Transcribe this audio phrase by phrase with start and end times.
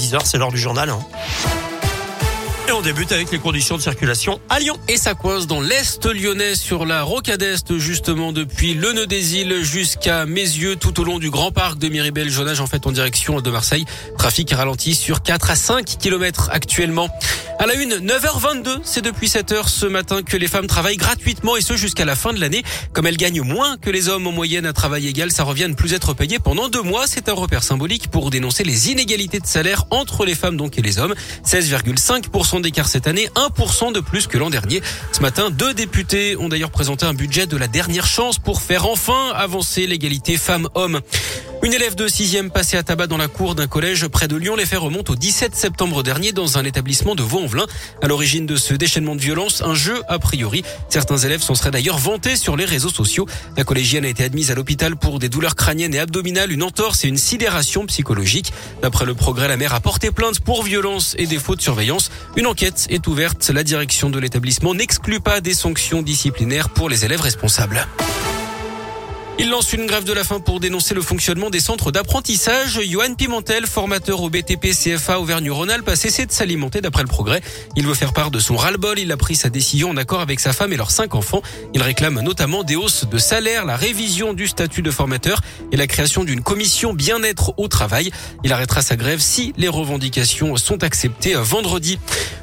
[0.00, 0.88] 10h, c'est l'heure du journal.
[0.88, 0.98] Hein.
[2.68, 4.78] Et on débute avec les conditions de circulation à Lyon.
[4.88, 9.36] Et ça coince dans l'Est lyonnais sur la rocade Est, justement depuis le nœud des
[9.36, 12.30] îles jusqu'à Mézieux, tout au long du grand parc de Miribel.
[12.30, 13.84] Jonage en fait en direction de Marseille.
[14.16, 17.08] Trafic ralenti sur 4 à 5 km actuellement.
[17.60, 21.60] À la une, 9h22, c'est depuis 7h ce matin que les femmes travaillent gratuitement et
[21.60, 22.62] ce jusqu'à la fin de l'année.
[22.94, 25.68] Comme elles gagnent moins que les hommes en moyenne à travail égal, ça revient à
[25.68, 27.06] ne plus être payé pendant deux mois.
[27.06, 30.82] C'est un repère symbolique pour dénoncer les inégalités de salaire entre les femmes donc et
[30.82, 31.14] les hommes.
[31.46, 34.80] 16,5% d'écart cette année, 1% de plus que l'an dernier.
[35.12, 38.86] Ce matin, deux députés ont d'ailleurs présenté un budget de la dernière chance pour faire
[38.86, 41.02] enfin avancer l'égalité femmes-hommes.
[41.62, 44.56] Une élève de 6e passée à tabac dans la cour d'un collège près de Lyon.
[44.56, 47.66] Les faits remontent au 17 septembre dernier dans un établissement de Vaux-en-Velin.
[48.00, 50.64] À l'origine de ce déchaînement de violence, un jeu a priori.
[50.88, 53.26] Certains élèves s'en seraient d'ailleurs vantés sur les réseaux sociaux.
[53.58, 57.04] La collégienne a été admise à l'hôpital pour des douleurs crâniennes et abdominales, une entorse
[57.04, 58.54] et une sidération psychologique.
[58.80, 62.10] D'après le progrès, la mère a porté plainte pour violence et défaut de surveillance.
[62.36, 63.50] Une enquête est ouverte.
[63.50, 67.86] La direction de l'établissement n'exclut pas des sanctions disciplinaires pour les élèves responsables.
[69.42, 72.78] Il lance une grève de la faim pour dénoncer le fonctionnement des centres d'apprentissage.
[72.86, 77.40] Johan Pimentel, formateur au BTP CFA Auvergne-Rhône-Alpes, a cessé de s'alimenter d'après le progrès.
[77.74, 78.98] Il veut faire part de son ras-le-bol.
[78.98, 81.40] Il a pris sa décision en accord avec sa femme et leurs cinq enfants.
[81.72, 85.40] Il réclame notamment des hausses de salaire, la révision du statut de formateur
[85.72, 88.10] et la création d'une commission bien-être au travail.
[88.44, 91.98] Il arrêtera sa grève si les revendications sont acceptées vendredi.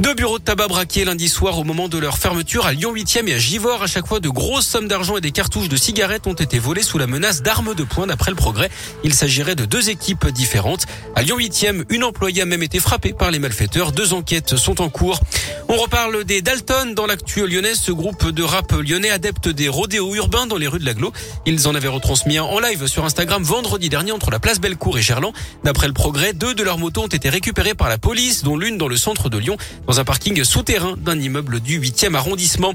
[0.00, 3.28] Deux bureaux de tabac braqués lundi soir au moment de leur fermeture à Lyon 8e
[3.28, 3.84] et à Givors.
[3.84, 6.79] À chaque fois, de grosses sommes d'argent et des cartouches de cigarettes ont été volées
[6.82, 8.70] sous la menace d'armes de poing d'après le progrès.
[9.04, 10.86] Il s'agirait de deux équipes différentes.
[11.14, 13.92] À Lyon 8e, une employée a même été frappée par les malfaiteurs.
[13.92, 15.20] Deux enquêtes sont en cours.
[15.68, 20.14] On reparle des Dalton dans l'actu lyonnaise, ce groupe de rap lyonnais adepte des rodéos
[20.14, 21.12] urbains dans les rues de l'aglo.
[21.46, 24.98] Ils en avaient retransmis un en live sur Instagram vendredi dernier entre la place Bellecour
[24.98, 25.32] et Gerland.
[25.64, 28.78] D'après le progrès, deux de leurs motos ont été récupérées par la police, dont l'une
[28.78, 32.74] dans le centre de Lyon, dans un parking souterrain d'un immeuble du 8e arrondissement.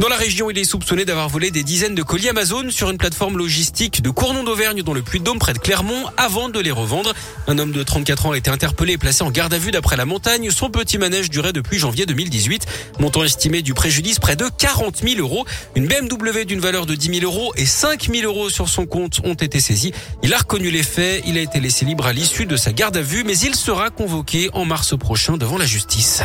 [0.00, 2.98] Dans la région, il est soupçonné d'avoir volé des dizaines de colis Amazon sur une
[2.98, 7.12] plateforme logistique de Cournon d'Auvergne dans le Puy-de-Dôme près de Clermont avant de les revendre.
[7.48, 9.96] Un homme de 34 ans a été interpellé et placé en garde à vue d'après
[9.96, 10.52] la montagne.
[10.52, 12.66] Son petit manège durait depuis janvier 2018.
[13.00, 15.44] Montant estimé du préjudice près de 40 000 euros.
[15.74, 19.20] Une BMW d'une valeur de 10 000 euros et 5 000 euros sur son compte
[19.24, 19.92] ont été saisis.
[20.22, 21.24] Il a reconnu les faits.
[21.26, 23.90] Il a été laissé libre à l'issue de sa garde à vue, mais il sera
[23.90, 26.22] convoqué en mars prochain devant la justice.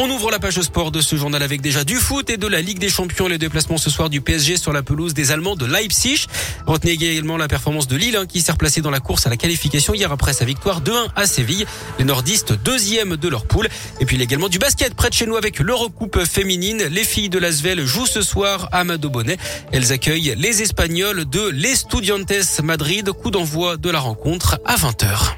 [0.00, 2.60] On ouvre la page sport de ce journal avec déjà du foot et de la
[2.60, 3.26] Ligue des Champions.
[3.26, 6.26] Les déplacements ce soir du PSG sur la pelouse des Allemands de Leipzig.
[6.66, 9.36] Retenez également la performance de Lille hein, qui s'est replacée dans la course à la
[9.36, 11.66] qualification hier après sa victoire 2-1 à Séville.
[11.98, 13.68] Les nordistes deuxième de leur poule.
[13.98, 16.84] Et puis il y a également du basket près de chez nous avec l'Eurocoupe féminine.
[16.84, 19.36] Les filles de l'Asvel jouent ce soir à Bonnet.
[19.72, 23.10] Elles accueillent les Espagnols de l'Estudiantes Madrid.
[23.10, 25.37] Coup d'envoi de la rencontre à 20h.